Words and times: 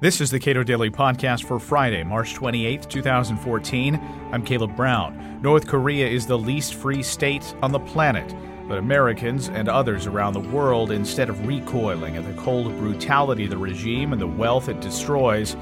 This 0.00 0.22
is 0.22 0.30
the 0.30 0.40
Cato 0.40 0.62
Daily 0.62 0.88
Podcast 0.88 1.44
for 1.44 1.58
Friday, 1.58 2.02
March 2.04 2.32
28, 2.32 2.88
2014. 2.88 4.00
I'm 4.32 4.42
Caleb 4.42 4.74
Brown. 4.74 5.38
North 5.42 5.66
Korea 5.66 6.08
is 6.08 6.26
the 6.26 6.38
least 6.38 6.72
free 6.72 7.02
state 7.02 7.54
on 7.62 7.70
the 7.70 7.80
planet, 7.80 8.34
but 8.66 8.78
Americans 8.78 9.50
and 9.50 9.68
others 9.68 10.06
around 10.06 10.32
the 10.32 10.48
world, 10.48 10.90
instead 10.90 11.28
of 11.28 11.46
recoiling 11.46 12.16
at 12.16 12.24
the 12.24 12.42
cold 12.42 12.74
brutality 12.78 13.44
of 13.44 13.50
the 13.50 13.58
regime 13.58 14.14
and 14.14 14.22
the 14.22 14.26
wealth 14.26 14.70
it 14.70 14.80
destroys, 14.80 15.54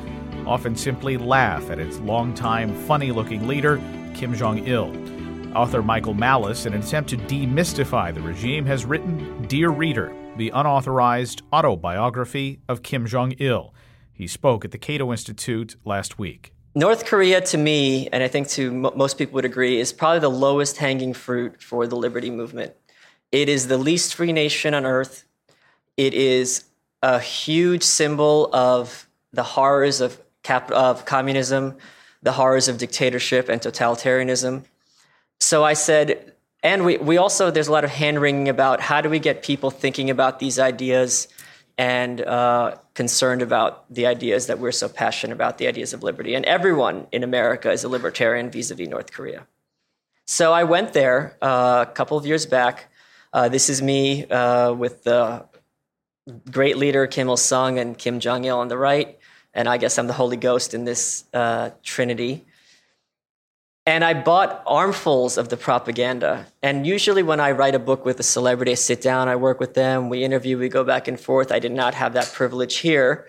often 0.47 0.77
simply 0.77 1.17
laugh 1.17 1.69
at 1.69 1.81
its 1.81 1.99
longtime 1.99 2.73
funny 2.87 3.11
looking 3.11 3.49
leader, 3.49 3.83
Kim 4.15 4.33
Jong 4.33 4.65
il. 4.69 4.95
Author 5.57 5.83
Michael 5.83 6.15
Malice, 6.15 6.65
in 6.65 6.75
an 6.75 6.83
attempt 6.83 7.11
to 7.11 7.17
demystify 7.17 8.15
the 8.15 8.23
regime, 8.23 8.65
has 8.67 8.85
written 8.85 9.43
Dear 9.49 9.71
Reader, 9.71 10.15
the 10.37 10.51
unauthorized 10.51 11.43
autobiography 11.53 12.61
of 12.69 12.85
Kim 12.85 13.05
Jong 13.05 13.33
il. 13.41 13.75
He 14.19 14.27
spoke 14.27 14.65
at 14.65 14.73
the 14.73 14.79
Cato 14.79 15.13
Institute 15.13 15.77
last 15.85 16.19
week. 16.19 16.53
North 16.75 17.07
Korea, 17.07 17.41
to 17.41 17.57
me, 17.57 18.09
and 18.09 18.21
I 18.21 18.27
think 18.27 18.49
to 18.49 18.67
m- 18.67 18.99
most 18.99 19.17
people 19.17 19.35
would 19.35 19.45
agree, 19.45 19.79
is 19.79 19.93
probably 19.93 20.19
the 20.19 20.29
lowest 20.29 20.79
hanging 20.79 21.15
fruit 21.15 21.63
for 21.63 21.87
the 21.87 21.95
liberty 21.95 22.29
movement. 22.29 22.75
It 23.31 23.49
is 23.49 23.69
the 23.69 23.79
least 23.79 24.17
free 24.17 24.33
nation 24.33 24.75
on 24.75 24.85
earth. 24.85 25.25
It 25.97 26.15
is 26.15 26.65
a 27.01 27.21
huge 27.21 27.85
symbol 27.85 28.51
of 28.53 29.09
the 29.33 29.45
horrors 29.45 30.01
of, 30.01 30.21
cap- 30.43 30.73
of 30.73 31.05
communism, 31.05 31.77
the 32.21 32.33
horrors 32.33 32.67
of 32.67 32.77
dictatorship 32.77 33.49
and 33.49 33.61
totalitarianism. 33.61 34.65
So 35.39 35.63
I 35.63 35.75
said, 35.75 36.33
and 36.65 36.85
we, 36.85 36.97
we 36.97 37.19
also, 37.19 37.53
there's 37.53 37.69
a 37.69 37.73
lot 37.73 37.85
of 37.85 37.91
hand 37.91 38.21
wringing 38.21 38.49
about 38.49 38.81
how 38.81 39.01
do 39.01 39.09
we 39.09 39.21
get 39.21 39.45
people 39.45 39.71
thinking 39.71 40.11
about 40.11 40.41
these 40.41 40.59
ideas 40.59 41.29
and 41.79 42.21
uh, 42.21 42.77
concerned 42.95 43.41
about 43.41 43.93
the 43.95 44.07
ideas 44.07 44.49
that 44.49 44.59
we're 44.59 44.73
so 44.73 44.89
passionate 44.89 45.33
about, 45.33 45.59
the 45.59 45.69
ideas 45.69 45.95
of 45.95 46.03
liberty. 46.03 46.35
And 46.35 46.45
everyone 46.45 47.07
in 47.13 47.23
America 47.23 47.71
is 47.71 47.85
a 47.85 47.89
libertarian 47.89 48.51
vis 48.51 48.73
a 48.73 48.75
vis 48.75 48.89
North 48.89 49.13
Korea. 49.13 49.47
So 50.27 50.53
I 50.53 50.65
went 50.65 50.93
there 50.93 51.39
uh, 51.41 51.87
a 51.89 51.93
couple 51.93 52.19
of 52.19 52.27
years 52.27 52.45
back. 52.47 52.91
Uh, 53.33 53.49
this 53.49 53.71
is 53.71 53.81
me 53.81 54.27
uh, 54.27 54.73
with 54.73 55.05
the 55.05 55.47
great 56.51 56.77
leader 56.77 57.07
Kim 57.07 57.29
Il 57.29 57.37
sung 57.37 57.79
and 57.79 57.97
Kim 57.97 58.19
Jong 58.19 58.45
il 58.45 58.59
on 58.59 58.69
the 58.69 58.77
right. 58.77 59.19
And 59.55 59.69
I 59.69 59.79
guess 59.79 59.99
I'm 59.99 60.09
the 60.09 60.13
Holy 60.13 60.37
Ghost 60.37 60.75
in 60.75 60.85
this 60.85 61.25
uh, 61.33 61.71
trinity. 61.83 62.45
And 63.89 64.05
I 64.05 64.13
bought 64.13 64.63
armfuls 64.67 65.39
of 65.39 65.49
the 65.49 65.57
propaganda. 65.57 66.47
And 66.63 66.87
usually, 66.87 67.23
when 67.23 67.41
I 67.41 67.53
write 67.53 67.75
a 67.75 67.79
book 67.79 68.05
with 68.05 68.21
a 68.21 68.23
celebrity, 68.23 68.73
I 68.73 68.75
sit 68.75 69.01
down, 69.01 69.29
I 69.29 69.37
work 69.37 69.59
with 69.61 69.73
them, 69.73 70.11
we 70.11 70.25
interview, 70.25 70.59
we 70.59 70.69
go 70.69 70.85
back 70.85 71.09
and 71.09 71.19
forth. 71.19 71.51
I 71.51 71.59
did 71.59 71.73
not 71.73 71.95
have 71.95 72.13
that 72.13 72.31
privilege 72.35 72.77
here. 72.77 73.27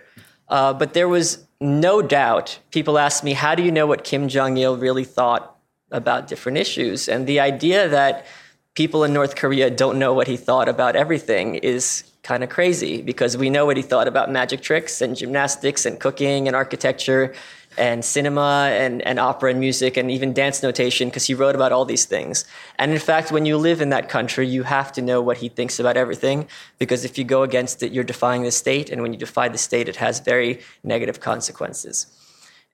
Uh, 0.50 0.74
but 0.74 0.94
there 0.94 1.08
was 1.08 1.48
no 1.62 2.02
doubt. 2.02 2.60
People 2.72 3.00
asked 3.00 3.24
me, 3.24 3.32
How 3.32 3.56
do 3.56 3.64
you 3.64 3.72
know 3.72 3.88
what 3.88 4.04
Kim 4.04 4.28
Jong 4.28 4.58
il 4.58 4.76
really 4.76 5.06
thought 5.06 5.56
about 5.92 6.28
different 6.28 6.58
issues? 6.58 7.08
And 7.08 7.26
the 7.26 7.40
idea 7.40 7.88
that 7.88 8.26
people 8.74 9.06
in 9.06 9.14
North 9.14 9.38
Korea 9.38 9.70
don't 9.70 9.98
know 9.98 10.14
what 10.14 10.28
he 10.28 10.36
thought 10.36 10.68
about 10.68 10.98
everything 10.98 11.56
is 11.56 12.04
kind 12.22 12.44
of 12.44 12.50
crazy 12.50 13.02
because 13.02 13.38
we 13.38 13.50
know 13.50 13.66
what 13.66 13.78
he 13.78 13.84
thought 13.84 14.10
about 14.10 14.30
magic 14.30 14.60
tricks 14.60 15.00
and 15.00 15.16
gymnastics 15.16 15.86
and 15.86 16.02
cooking 16.02 16.48
and 16.48 16.56
architecture 16.56 17.34
and 17.78 18.04
cinema 18.04 18.70
and, 18.72 19.02
and 19.04 19.20
opera 19.20 19.52
and 19.52 19.60
music 19.60 19.96
and 19.96 20.10
even 20.10 20.34
dance 20.34 20.62
notation 20.64 21.08
because 21.10 21.26
he 21.26 21.34
wrote 21.34 21.56
about 21.56 21.72
all 21.72 21.86
these 21.86 22.06
things. 22.06 22.46
And 22.78 22.92
in 22.92 23.00
fact, 23.00 23.32
when 23.32 23.46
you 23.46 23.58
live 23.58 23.82
in 23.82 23.90
that 23.90 24.10
country, 24.10 24.48
you 24.48 24.64
have 24.64 24.92
to 24.94 25.02
know 25.02 25.22
what 25.22 25.38
he 25.38 25.50
thinks 25.50 25.80
about 25.80 25.96
everything 25.96 26.48
because 26.78 27.06
if 27.06 27.18
you 27.18 27.24
go 27.24 27.44
against 27.44 27.84
it, 27.84 27.92
you're 27.92 28.04
defying 28.04 28.44
the 28.44 28.52
state. 28.52 28.90
And 28.90 29.02
when 29.02 29.14
you 29.14 29.20
defy 29.20 29.50
the 29.50 29.58
state, 29.58 29.88
it 29.88 29.98
has 29.98 30.20
very 30.20 30.60
negative 30.84 31.20
consequences. 31.20 32.08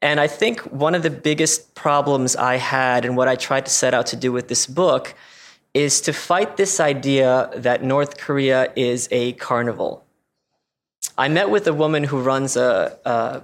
And 0.01 0.19
I 0.19 0.27
think 0.27 0.61
one 0.61 0.95
of 0.95 1.03
the 1.03 1.09
biggest 1.09 1.75
problems 1.75 2.35
I 2.35 2.55
had 2.55 3.05
and 3.05 3.17
what 3.17 3.27
I 3.27 3.35
tried 3.35 3.65
to 3.65 3.71
set 3.71 3.93
out 3.93 4.07
to 4.07 4.15
do 4.15 4.31
with 4.31 4.47
this 4.47 4.65
book 4.67 5.15
is 5.73 5.99
to 6.01 6.13
fight 6.13 6.57
this 6.57 6.79
idea 6.79 7.49
that 7.55 7.83
North 7.83 8.17
Korea 8.17 8.71
is 8.75 9.09
a 9.11 9.33
carnival. 9.33 10.05
I 11.17 11.27
met 11.27 11.49
with 11.49 11.67
a 11.67 11.73
woman 11.73 12.05
who 12.05 12.21
runs 12.21 12.55
a, 12.55 12.97
a 13.05 13.43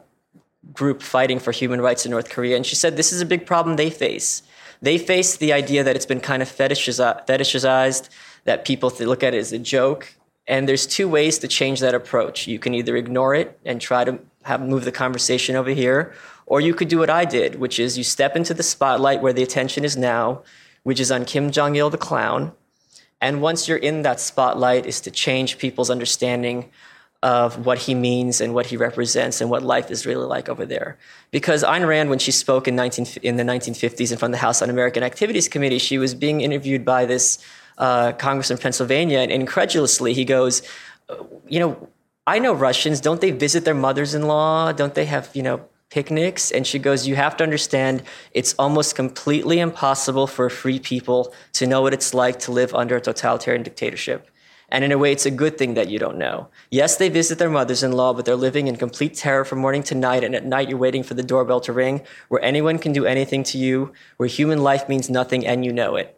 group 0.73 1.01
fighting 1.01 1.39
for 1.39 1.51
human 1.51 1.81
rights 1.81 2.05
in 2.05 2.11
North 2.11 2.29
Korea, 2.29 2.55
and 2.55 2.65
she 2.65 2.75
said 2.75 2.95
this 2.95 3.11
is 3.11 3.21
a 3.21 3.25
big 3.25 3.45
problem 3.45 3.75
they 3.75 3.89
face. 3.89 4.43
They 4.81 4.97
face 4.97 5.37
the 5.37 5.53
idea 5.53 5.83
that 5.83 5.95
it's 5.95 6.05
been 6.05 6.21
kind 6.21 6.41
of 6.41 6.49
fetishized, 6.49 8.09
that 8.45 8.65
people 8.65 8.89
look 8.99 9.23
at 9.23 9.33
it 9.33 9.37
as 9.37 9.53
a 9.53 9.59
joke. 9.59 10.15
And 10.47 10.67
there's 10.67 10.87
two 10.87 11.07
ways 11.07 11.37
to 11.39 11.47
change 11.47 11.79
that 11.81 11.93
approach. 11.93 12.47
You 12.47 12.57
can 12.57 12.73
either 12.73 12.95
ignore 12.95 13.35
it 13.35 13.59
and 13.63 13.79
try 13.79 14.03
to 14.03 14.19
have, 14.43 14.61
move 14.61 14.85
the 14.85 14.91
conversation 14.91 15.55
over 15.55 15.69
here, 15.69 16.13
or 16.47 16.59
you 16.59 16.73
could 16.73 16.87
do 16.87 16.97
what 16.97 17.09
I 17.11 17.25
did, 17.25 17.55
which 17.55 17.79
is 17.79 17.97
you 17.97 18.03
step 18.03 18.35
into 18.35 18.53
the 18.53 18.63
spotlight 18.63 19.21
where 19.21 19.33
the 19.33 19.43
attention 19.43 19.85
is 19.85 19.95
now, 19.95 20.41
which 20.83 20.99
is 20.99 21.11
on 21.11 21.25
Kim 21.25 21.51
Jong 21.51 21.75
il 21.75 21.91
the 21.91 21.97
clown. 21.97 22.53
And 23.21 23.41
once 23.41 23.67
you're 23.67 23.77
in 23.77 24.01
that 24.01 24.19
spotlight, 24.19 24.87
is 24.87 24.99
to 25.01 25.11
change 25.11 25.59
people's 25.59 25.91
understanding 25.91 26.71
of 27.23 27.65
what 27.65 27.77
he 27.77 27.93
means 27.93 28.41
and 28.41 28.53
what 28.53 28.65
he 28.65 28.77
represents 28.77 29.41
and 29.41 29.49
what 29.49 29.61
life 29.61 29.91
is 29.91 30.05
really 30.05 30.25
like 30.25 30.49
over 30.49 30.65
there. 30.65 30.97
Because 31.29 31.63
Ayn 31.63 31.87
Rand, 31.87 32.09
when 32.09 32.19
she 32.19 32.31
spoke 32.31 32.67
in, 32.67 32.75
19, 32.75 33.05
in 33.21 33.35
the 33.35 33.43
1950s 33.43 34.11
in 34.11 34.17
front 34.17 34.33
of 34.33 34.39
the 34.39 34.41
House 34.41 34.61
Un-American 34.61 35.03
Activities 35.03 35.47
Committee, 35.47 35.77
she 35.77 35.99
was 35.99 36.15
being 36.15 36.41
interviewed 36.41 36.83
by 36.83 37.05
this 37.05 37.37
uh, 37.77 38.11
congressman 38.13 38.57
from 38.57 38.63
Pennsylvania, 38.63 39.19
and 39.19 39.31
incredulously 39.31 40.13
he 40.13 40.25
goes, 40.25 40.61
you 41.47 41.59
know, 41.59 41.89
I 42.27 42.39
know 42.39 42.53
Russians. 42.53 43.01
Don't 43.01 43.21
they 43.21 43.31
visit 43.31 43.65
their 43.65 43.73
mothers-in-law? 43.73 44.73
Don't 44.73 44.93
they 44.93 45.05
have, 45.05 45.29
you 45.33 45.43
know, 45.43 45.65
picnics? 45.89 46.51
And 46.51 46.65
she 46.65 46.79
goes, 46.79 47.07
you 47.07 47.15
have 47.15 47.35
to 47.37 47.43
understand 47.43 48.03
it's 48.33 48.53
almost 48.59 48.95
completely 48.95 49.59
impossible 49.59 50.27
for 50.27 50.49
free 50.49 50.79
people 50.79 51.33
to 51.53 51.67
know 51.67 51.81
what 51.81 51.93
it's 51.93 52.13
like 52.13 52.39
to 52.39 52.51
live 52.51 52.73
under 52.73 52.95
a 52.95 53.01
totalitarian 53.01 53.63
dictatorship. 53.63 54.29
And 54.71 54.85
in 54.85 54.91
a 54.91 54.97
way, 54.97 55.11
it's 55.11 55.25
a 55.25 55.31
good 55.31 55.57
thing 55.57 55.73
that 55.73 55.89
you 55.89 55.99
don't 55.99 56.17
know. 56.17 56.47
Yes, 56.69 56.95
they 56.95 57.09
visit 57.09 57.37
their 57.37 57.49
mothers 57.49 57.83
in 57.83 57.91
law, 57.91 58.13
but 58.13 58.23
they're 58.23 58.35
living 58.35 58.67
in 58.67 58.77
complete 58.77 59.15
terror 59.15 59.43
from 59.43 59.59
morning 59.59 59.83
to 59.83 59.95
night. 59.95 60.23
And 60.23 60.33
at 60.33 60.45
night, 60.45 60.69
you're 60.69 60.77
waiting 60.77 61.03
for 61.03 61.13
the 61.13 61.23
doorbell 61.23 61.59
to 61.61 61.73
ring, 61.73 62.01
where 62.29 62.43
anyone 62.43 62.79
can 62.79 62.93
do 62.93 63.05
anything 63.05 63.43
to 63.43 63.57
you, 63.57 63.91
where 64.15 64.29
human 64.29 64.63
life 64.63 64.87
means 64.87 65.09
nothing 65.09 65.45
and 65.45 65.65
you 65.65 65.73
know 65.73 65.97
it. 65.97 66.17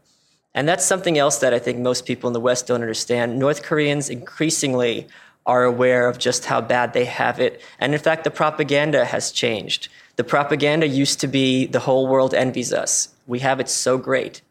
And 0.53 0.69
that's 0.69 0.85
something 0.85 1.17
else 1.17 1.39
that 1.39 1.53
I 1.53 1.57
think 1.57 1.79
most 1.79 2.05
people 2.05 2.27
in 2.27 2.33
the 2.33 2.39
West 2.39 2.67
don't 2.67 2.81
understand. 2.81 3.39
North 3.39 3.63
Koreans 3.63 4.07
increasingly 4.09 5.07
are 5.45 5.63
aware 5.63 6.07
of 6.07 6.19
just 6.19 6.45
how 6.45 6.61
bad 6.61 6.93
they 6.93 7.05
have 7.05 7.39
it. 7.39 7.59
And 7.79 7.93
in 7.93 7.99
fact, 7.99 8.23
the 8.23 8.31
propaganda 8.31 9.03
has 9.03 9.31
changed. 9.31 9.89
The 10.15 10.23
propaganda 10.23 10.87
used 10.87 11.19
to 11.21 11.27
be 11.27 11.65
the 11.65 11.79
whole 11.79 12.07
world 12.07 12.35
envies 12.35 12.71
us. 12.71 13.09
We 13.25 13.39
have 13.39 13.59
it 13.59 13.67
so 13.67 13.97
great. 13.97 14.41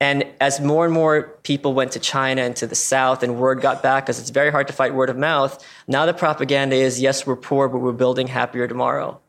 And 0.00 0.26
as 0.40 0.60
more 0.60 0.84
and 0.84 0.94
more 0.94 1.22
people 1.42 1.74
went 1.74 1.92
to 1.92 1.98
China 1.98 2.42
and 2.42 2.54
to 2.56 2.68
the 2.68 2.76
South 2.76 3.24
and 3.24 3.36
word 3.36 3.60
got 3.60 3.82
back, 3.82 4.06
because 4.06 4.20
it's 4.20 4.30
very 4.30 4.52
hard 4.52 4.68
to 4.68 4.72
fight 4.72 4.94
word 4.94 5.10
of 5.10 5.16
mouth, 5.16 5.64
now 5.88 6.06
the 6.06 6.14
propaganda 6.14 6.76
is 6.76 7.00
yes, 7.00 7.26
we're 7.26 7.36
poor, 7.36 7.68
but 7.68 7.78
we're 7.78 7.92
building 7.92 8.28
happier 8.28 8.68
tomorrow. 8.68 9.20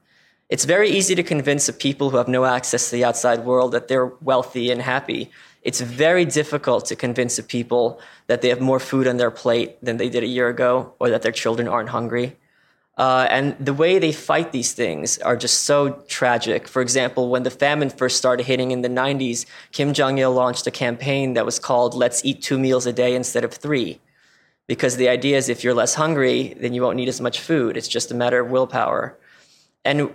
It's 0.47 0.65
very 0.65 0.89
easy 0.89 1.15
to 1.15 1.23
convince 1.23 1.65
the 1.67 1.73
people 1.73 2.09
who 2.09 2.17
have 2.17 2.27
no 2.27 2.45
access 2.45 2.89
to 2.89 2.95
the 2.95 3.03
outside 3.03 3.45
world 3.45 3.71
that 3.71 3.87
they're 3.87 4.07
wealthy 4.21 4.71
and 4.71 4.81
happy. 4.81 5.31
It's 5.63 5.81
very 5.81 6.25
difficult 6.25 6.85
to 6.85 6.95
convince 6.95 7.35
the 7.35 7.43
people 7.43 7.99
that 8.27 8.41
they 8.41 8.49
have 8.49 8.61
more 8.61 8.79
food 8.79 9.07
on 9.07 9.17
their 9.17 9.31
plate 9.31 9.83
than 9.83 9.97
they 9.97 10.09
did 10.09 10.23
a 10.23 10.27
year 10.27 10.49
ago 10.49 10.93
or 10.99 11.09
that 11.09 11.21
their 11.21 11.31
children 11.31 11.67
aren't 11.67 11.89
hungry. 11.89 12.37
Uh, 12.99 13.25
and 13.29 13.55
the 13.61 13.73
way 13.73 13.97
they 13.97 14.11
fight 14.11 14.51
these 14.51 14.73
things 14.73 15.17
are 15.19 15.37
just 15.37 15.63
so 15.63 15.91
tragic. 16.09 16.67
For 16.67 16.81
example, 16.81 17.29
when 17.29 17.43
the 17.43 17.49
famine 17.49 17.89
first 17.89 18.17
started 18.17 18.45
hitting 18.45 18.71
in 18.71 18.81
the 18.81 18.89
90s, 18.89 19.45
Kim 19.71 19.93
Jong 19.93 20.17
il 20.17 20.33
launched 20.33 20.67
a 20.67 20.71
campaign 20.71 21.33
that 21.35 21.45
was 21.45 21.59
called 21.59 21.93
Let's 21.93 22.25
Eat 22.25 22.41
Two 22.41 22.59
Meals 22.59 22.85
a 22.85 22.91
Day 22.91 23.15
instead 23.15 23.45
of 23.45 23.53
three. 23.53 24.01
Because 24.67 24.97
the 24.97 25.07
idea 25.07 25.37
is 25.37 25.47
if 25.47 25.63
you're 25.63 25.73
less 25.73 25.95
hungry, 25.95 26.55
then 26.59 26.73
you 26.73 26.81
won't 26.81 26.97
need 26.97 27.07
as 27.07 27.21
much 27.21 27.39
food. 27.39 27.77
It's 27.77 27.87
just 27.87 28.11
a 28.11 28.15
matter 28.15 28.41
of 28.41 28.51
willpower. 28.51 29.17
And 29.85 30.11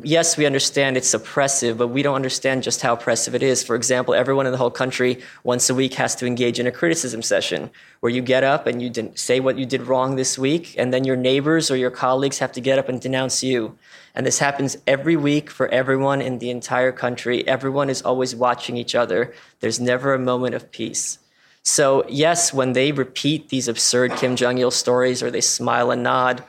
yes, 0.00 0.36
we 0.36 0.46
understand 0.46 0.96
it's 0.96 1.12
oppressive, 1.12 1.76
but 1.76 1.88
we 1.88 2.02
don't 2.02 2.14
understand 2.14 2.62
just 2.62 2.80
how 2.80 2.94
oppressive 2.94 3.34
it 3.34 3.42
is. 3.42 3.62
For 3.62 3.76
example, 3.76 4.14
everyone 4.14 4.46
in 4.46 4.52
the 4.52 4.58
whole 4.58 4.70
country 4.70 5.20
once 5.44 5.68
a 5.68 5.74
week 5.74 5.94
has 5.94 6.14
to 6.16 6.26
engage 6.26 6.58
in 6.58 6.66
a 6.66 6.72
criticism 6.72 7.22
session 7.22 7.70
where 8.00 8.10
you 8.10 8.22
get 8.22 8.42
up 8.42 8.66
and 8.66 8.80
you 8.80 9.12
say 9.14 9.38
what 9.38 9.58
you 9.58 9.66
did 9.66 9.82
wrong 9.82 10.16
this 10.16 10.38
week, 10.38 10.74
and 10.78 10.92
then 10.92 11.04
your 11.04 11.16
neighbors 11.16 11.70
or 11.70 11.76
your 11.76 11.90
colleagues 11.90 12.38
have 12.38 12.52
to 12.52 12.60
get 12.60 12.78
up 12.78 12.88
and 12.88 13.00
denounce 13.00 13.42
you. 13.42 13.76
And 14.14 14.26
this 14.26 14.38
happens 14.38 14.76
every 14.86 15.16
week 15.16 15.50
for 15.50 15.68
everyone 15.68 16.20
in 16.20 16.38
the 16.38 16.50
entire 16.50 16.92
country. 16.92 17.46
Everyone 17.46 17.90
is 17.90 18.02
always 18.02 18.34
watching 18.34 18.76
each 18.76 18.94
other. 18.94 19.32
There's 19.60 19.80
never 19.80 20.14
a 20.14 20.18
moment 20.18 20.54
of 20.54 20.70
peace. 20.70 21.18
So, 21.64 22.04
yes, 22.08 22.52
when 22.52 22.72
they 22.72 22.92
repeat 22.92 23.48
these 23.48 23.68
absurd 23.68 24.16
Kim 24.16 24.36
Jong 24.36 24.58
il 24.58 24.70
stories 24.70 25.22
or 25.22 25.30
they 25.30 25.40
smile 25.40 25.92
and 25.92 26.02
nod, 26.02 26.42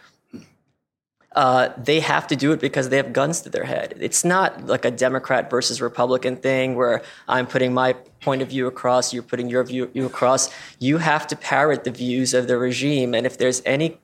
uh, 1.36 1.70
they 1.78 2.00
have 2.00 2.28
to 2.28 2.36
do 2.36 2.52
it 2.52 2.60
because 2.60 2.90
they 2.90 2.98
have 2.98 3.12
guns 3.12 3.42
to 3.42 3.50
their 3.50 3.64
head. 3.64 3.96
It's 4.00 4.24
not 4.24 4.68
like 4.68 4.86
a 4.86 4.92
Democrat 4.92 5.50
versus 5.50 5.82
Republican 5.82 6.36
thing 6.36 6.76
where 6.76 7.02
I'm 7.28 7.48
putting 7.48 7.74
my 7.74 7.94
point 8.22 8.42
of 8.42 8.50
view 8.50 8.68
across, 8.68 9.14
you're 9.14 9.24
putting 9.24 9.50
your 9.50 9.64
view, 9.64 9.90
across. 10.06 10.50
You 10.80 11.00
have 11.00 11.28
to 11.28 11.36
parrot 11.36 11.84
the 11.84 11.92
views 11.92 12.34
of 12.34 12.48
the 12.48 12.58
regime. 12.58 13.14
And 13.14 13.26
if 13.26 13.38
there's 13.38 13.62
any 13.66 13.98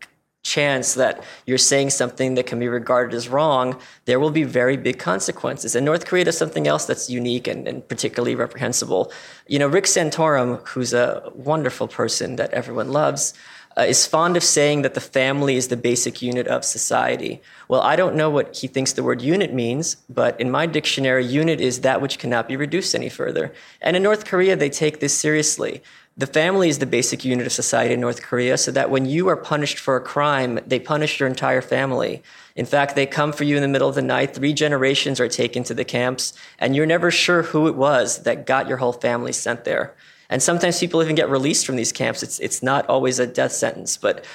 chance 0.43 0.93
that 0.93 1.23
you're 1.45 1.57
saying 1.57 1.89
something 1.89 2.35
that 2.35 2.45
can 2.45 2.59
be 2.59 2.67
regarded 2.67 3.13
as 3.13 3.27
wrong, 3.27 3.79
there 4.05 4.19
will 4.19 4.31
be 4.31 4.43
very 4.43 4.77
big 4.77 4.97
consequences. 4.97 5.75
And 5.75 5.85
North 5.85 6.05
Korea 6.05 6.25
does 6.25 6.37
something 6.37 6.65
else 6.65 6.85
that's 6.85 7.09
unique 7.09 7.47
and, 7.47 7.67
and, 7.67 7.87
particularly 7.87 8.35
reprehensible. 8.35 9.11
You 9.47 9.59
know, 9.59 9.67
Rick 9.67 9.83
Santorum, 9.83 10.65
who's 10.67 10.93
a 10.93 11.29
wonderful 11.35 11.87
person 11.87 12.37
that 12.37 12.51
everyone 12.51 12.89
loves, 12.89 13.33
uh, 13.77 13.81
is 13.81 14.06
fond 14.06 14.36
of 14.36 14.44
saying 14.44 14.81
that 14.81 14.94
the 14.94 15.01
family 15.01 15.56
is 15.56 15.68
the 15.68 15.77
basic 15.77 16.21
unit 16.21 16.48
of 16.48 16.66
society. 16.66 17.42
Well, 17.68 17.81
I 17.81 17.95
don't 17.95 18.16
know 18.16 18.30
what 18.30 18.57
he 18.57 18.68
thinks 18.68 18.94
the 18.94 19.04
word 19.04 19.21
unit 19.21 19.54
means, 19.54 19.95
but 20.10 20.39
in 20.39 20.51
my 20.51 20.66
dictionary, 20.66 21.25
unit 21.25 21.62
is 21.62 21.81
that 21.81 22.01
which 22.01 22.19
cannot 22.19 22.48
be 22.48 22.57
reduced 22.57 22.95
any 22.95 23.10
further. 23.10 23.54
And 23.81 23.95
in 23.95 24.04
North 24.04 24.25
Korea, 24.25 24.56
they 24.56 24.69
take 24.69 25.00
this 25.00 25.18
seriously. 25.18 25.81
The 26.18 26.27
family 26.27 26.68
is 26.68 26.80
the 26.80 26.86
basic 26.86 27.24
unit 27.24 27.45
of 27.45 27.54
society 27.54 27.94
in 27.94 28.01
North 28.01 28.21
Korea, 28.21 28.57
so 28.57 28.71
that 28.71 28.89
when 28.89 29.06
you 29.06 29.30
are 29.30 29.38
punished 29.38 29.80
for 29.80 29.95
a 29.95 30.01
crime, 30.01 30.60
they 30.68 30.77
punish 30.77 31.18
your 31.18 31.30
entire 31.30 31.62
family. 31.62 32.22
In 32.57 32.65
fact, 32.65 32.95
they 32.95 33.06
come 33.06 33.31
for 33.31 33.45
you 33.45 33.56
in 33.56 33.62
the 33.62 33.69
middle 33.69 33.88
of 33.88 33.95
the 33.95 34.01
night. 34.01 34.33
Three 34.33 34.51
generations 34.51 35.22
are 35.22 35.30
taken 35.30 35.63
to 35.63 35.74
the 35.74 35.86
camps, 35.86 36.33
and 36.57 36.75
you're 36.75 36.86
never 36.86 37.10
sure 37.10 37.44
who 37.44 37.69
it 37.69 37.75
was 37.75 38.24
that 38.24 38.45
got 38.45 38.68
your 38.68 38.77
whole 38.77 38.92
family 38.92 39.31
sent 39.31 39.63
there. 39.63 39.94
And 40.29 40.41
sometimes 40.41 40.79
people 40.79 41.01
even 41.01 41.15
get 41.15 41.29
released 41.29 41.65
from 41.65 41.75
these 41.75 41.91
camps. 41.91 42.21
It's, 42.23 42.39
it's 42.39 42.61
not 42.61 42.87
always 42.87 43.19
a 43.19 43.25
death 43.25 43.51
sentence, 43.51 43.97
but 43.97 44.25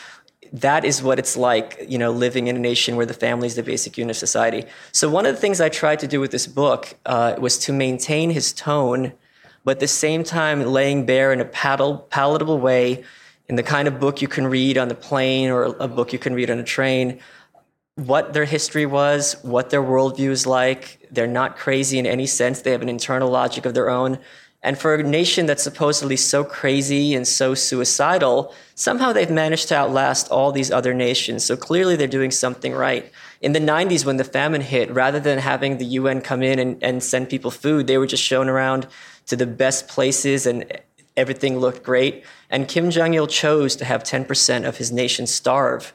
that 0.53 0.85
is 0.85 1.03
what 1.03 1.19
it's 1.19 1.37
like, 1.37 1.85
you 1.89 1.99
know, 1.99 2.11
living 2.11 2.47
in 2.49 2.57
a 2.57 2.59
nation 2.59 2.97
where 2.97 3.07
the 3.07 3.15
family 3.15 3.47
is 3.47 3.55
the 3.55 3.63
basic 3.63 3.97
unit 3.97 4.17
of 4.17 4.19
society. 4.19 4.65
So 4.93 5.09
one 5.09 5.27
of 5.27 5.35
the 5.35 5.41
things 5.41 5.61
I 5.61 5.69
tried 5.69 6.01
to 6.01 6.07
do 6.07 6.21
with 6.21 6.31
this 6.31 6.47
book 6.47 6.95
uh, 7.07 7.37
was 7.39 7.59
to 7.59 7.73
maintain 7.73 8.31
his 8.31 8.53
tone 8.53 9.13
but 9.65 9.73
at 9.73 9.81
the 9.81 9.89
same 9.89 10.23
time 10.23 10.63
laying 10.63 11.07
bare 11.07 11.33
in 11.33 11.41
a 11.41 11.45
palatable 11.45 12.61
way, 12.61 13.03
in 13.49 13.57
the 13.57 13.63
kind 13.63 13.89
of 13.89 13.99
book 13.99 14.23
you 14.23 14.29
can 14.29 14.47
read 14.47 14.79
on 14.79 14.89
the 14.89 14.95
plane 14.95 15.51
or 15.51 15.65
a 15.65 15.89
book 15.89 16.13
you 16.13 16.19
can 16.19 16.35
read 16.35 16.51
on 16.51 16.59
a 16.59 16.63
train, 16.63 17.19
what 17.97 18.33
their 18.33 18.45
history 18.45 18.87
was, 18.87 19.37
what 19.43 19.71
their 19.71 19.83
worldview 19.83 20.31
is 20.31 20.47
like. 20.47 21.07
They're 21.11 21.27
not 21.27 21.57
crazy 21.57 21.99
in 21.99 22.07
any 22.07 22.27
sense. 22.27 22.61
They 22.61 22.73
have 22.73 22.83
an 22.83 22.89
internal 22.89 23.31
logic 23.31 23.65
of 23.65 23.75
their 23.75 23.89
own. 23.89 24.19
And 24.65 24.79
for 24.79 24.95
a 24.95 25.03
nation 25.03 25.45
that's 25.45 25.63
supposedly 25.63 26.17
so 26.17 26.43
crazy 26.43 27.15
and 27.15 27.29
so 27.29 27.55
suicidal, 27.55 28.55
somehow 28.75 29.13
they've 29.13 29.31
managed 29.31 29.69
to 29.69 29.77
outlast 29.77 30.31
all 30.31 30.53
these 30.53 30.71
other 30.71 30.95
nations. 30.95 31.45
So 31.45 31.55
clearly 31.55 31.97
they're 31.97 32.09
doing 32.09 32.31
something 32.31 32.73
right. 32.73 33.13
In 33.43 33.53
the 33.53 33.61
90s, 33.61 34.07
when 34.07 34.17
the 34.17 34.25
famine 34.25 34.63
hit, 34.63 34.91
rather 34.91 35.21
than 35.21 35.39
having 35.39 35.77
the 35.77 35.85
UN 35.85 36.23
come 36.23 36.43
in 36.43 36.59
and, 36.59 36.83
and 36.83 37.03
send 37.03 37.29
people 37.29 37.51
food, 37.51 37.87
they 37.87 37.99
were 37.99 38.07
just 38.07 38.23
shown 38.23 38.49
around 38.49 38.87
to 39.27 39.37
the 39.37 39.47
best 39.47 39.87
places 39.87 40.47
and 40.47 40.65
everything 41.15 41.59
looked 41.59 41.83
great. 41.83 42.25
And 42.49 42.67
Kim 42.67 42.91
Jong 42.91 43.13
il 43.13 43.27
chose 43.27 43.77
to 43.77 43.85
have 43.85 44.03
10% 44.03 44.67
of 44.67 44.79
his 44.79 44.91
nation 44.91 45.27
starve 45.27 45.93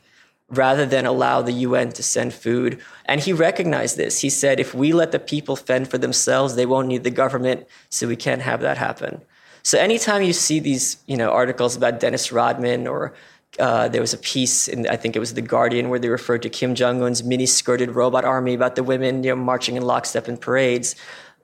rather 0.50 0.86
than 0.86 1.06
allow 1.06 1.42
the 1.42 1.52
UN 1.52 1.92
to 1.92 2.04
send 2.04 2.34
food. 2.34 2.82
And 3.06 3.22
he 3.22 3.34
recognized 3.34 3.98
this. 3.98 4.20
He 4.20 4.30
said, 4.30 4.60
if 4.60 4.74
we 4.74 4.94
let 4.94 5.12
the 5.12 5.20
people 5.20 5.56
fend 5.56 5.90
for 5.90 5.98
themselves, 5.98 6.56
they 6.56 6.66
won't 6.66 6.88
need 6.88 7.04
the 7.04 7.12
government, 7.12 7.68
so 7.90 8.08
we 8.08 8.16
can't 8.16 8.42
have 8.42 8.62
that 8.62 8.78
happen. 8.78 9.22
So 9.64 9.78
anytime 9.78 10.24
you 10.24 10.34
see 10.34 10.60
these, 10.60 10.98
you 11.06 11.18
know, 11.18 11.32
articles 11.32 11.76
about 11.76 12.00
Dennis 12.00 12.32
Rodman 12.32 12.88
or 12.88 13.14
uh, 13.60 13.88
there 13.90 14.02
was 14.02 14.14
a 14.14 14.18
piece 14.18 14.68
in 14.68 14.88
I 14.88 14.96
think 14.96 15.16
it 15.16 15.20
was 15.20 15.34
the 15.34 15.42
Guardian 15.42 15.90
where 15.90 16.00
they 16.00 16.10
referred 16.10 16.44
to 16.44 16.50
Kim 16.50 16.76
Jong 16.76 17.02
Un's 17.02 17.24
mini-skirted 17.24 17.92
robot 17.92 18.24
army 18.24 18.54
about 18.54 18.76
the 18.76 18.84
women 18.84 19.24
you 19.24 19.32
know, 19.32 19.36
marching 19.36 19.76
in 19.76 19.84
lockstep 19.84 20.30
in 20.30 20.38
parades 20.38 20.96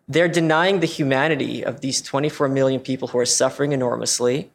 they're 0.08 0.28
denying 0.28 0.80
the 0.80 0.88
humanity 0.88 1.64
of 1.64 1.82
these 1.82 2.02
24 2.02 2.48
million 2.50 2.80
people 2.80 3.10
who 3.10 3.18
are 3.18 3.26
suffering 3.26 3.72
enormously. 3.72 4.52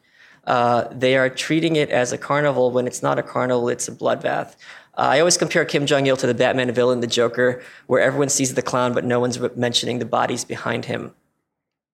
Uh, 0.51 0.89
they 0.91 1.17
are 1.17 1.31
treating 1.31 1.77
it 1.77 1.91
as 1.91 2.11
a 2.13 2.19
carnival 2.19 2.73
when 2.73 2.89
it's 2.89 3.05
not 3.05 3.21
a 3.21 3.23
carnival, 3.23 3.69
it's 3.69 3.87
a 3.87 3.93
bloodbath. 3.93 4.57
Uh, 4.99 5.15
I 5.15 5.21
always 5.21 5.37
compare 5.37 5.65
Kim 5.65 5.87
Jong 5.87 6.09
il 6.09 6.17
to 6.17 6.27
the 6.27 6.35
Batman 6.35 6.73
villain, 6.73 6.99
the 6.99 7.07
Joker, 7.07 7.63
where 7.87 8.01
everyone 8.01 8.31
sees 8.31 8.55
the 8.55 8.61
clown, 8.61 8.93
but 8.93 9.05
no 9.05 9.21
one's 9.21 9.39
mentioning 9.55 10.01
the 10.01 10.05
bodies 10.05 10.45
behind 10.45 10.87
him. 10.87 11.15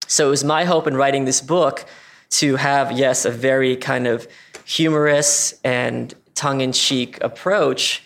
So 0.07 0.29
it 0.29 0.31
was 0.31 0.43
my 0.43 0.65
hope 0.65 0.87
in 0.87 0.97
writing 0.97 1.27
this 1.27 1.43
book 1.43 1.85
to 2.31 2.57
have, 2.57 2.93
yes, 2.93 3.27
a 3.27 3.31
very 3.31 3.77
kind 3.77 4.07
of 4.07 4.27
humorous 4.65 5.61
and 5.63 6.15
tongue 6.35 6.63
in 6.63 6.73
cheek 6.73 7.23
approach 7.23 8.03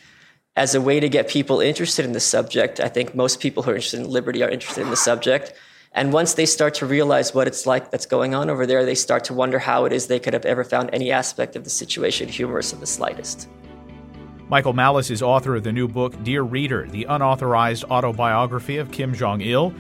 as 0.57 0.75
a 0.75 0.81
way 0.81 0.99
to 0.99 1.09
get 1.09 1.29
people 1.29 1.61
interested 1.61 2.05
in 2.05 2.11
the 2.11 2.19
subject. 2.19 2.81
I 2.81 2.89
think 2.89 3.15
most 3.15 3.39
people 3.39 3.63
who 3.63 3.71
are 3.71 3.77
interested 3.77 4.01
in 4.01 4.11
liberty 4.11 4.43
are 4.43 4.51
interested 4.51 4.83
in 4.83 4.91
the 4.91 4.97
subject. 4.97 5.53
And 5.93 6.13
once 6.13 6.35
they 6.35 6.47
start 6.47 6.75
to 6.75 6.87
realize 6.87 7.35
what 7.35 7.49
it's 7.49 7.67
like 7.67 7.91
that's 7.91 8.07
going 8.07 8.35
on 8.35 8.49
over 8.49 8.65
there, 8.65 8.85
they 8.85 8.95
start 8.95 9.25
to 9.25 9.35
wonder 9.35 9.59
how 9.59 9.87
it 9.87 9.93
is 9.93 10.07
they 10.07 10.21
could 10.21 10.35
have 10.35 10.47
ever 10.47 10.63
found 10.63 10.91
any 10.93 11.11
aspect 11.11 11.57
of 11.57 11.65
the 11.65 11.71
situation 11.71 12.29
humorous 12.29 12.73
in 12.73 12.79
the 12.79 12.87
slightest. 12.87 13.49
Michael 14.49 14.73
Malice 14.73 15.11
is 15.11 15.23
author 15.23 15.57
of 15.57 15.65
the 15.65 15.73
new 15.73 15.89
book, 15.89 16.21
Dear 16.23 16.43
Reader, 16.43 16.87
the 16.89 17.05
unauthorized 17.05 17.85
autobiography 17.85 18.79
of 18.79 18.91
Kim 18.91 19.13
Jong 19.15 19.41
il. 19.41 19.73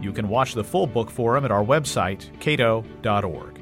You 0.00 0.12
can 0.12 0.28
watch 0.28 0.54
the 0.54 0.64
full 0.64 0.86
book 0.86 1.10
for 1.10 1.36
him 1.36 1.44
at 1.44 1.50
our 1.50 1.64
website, 1.64 2.28
cato.org. 2.40 3.59